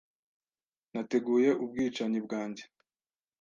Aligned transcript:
Nateguye 0.91 1.49
ubwicanyi 1.63 2.19
bwanjye. 2.25 2.63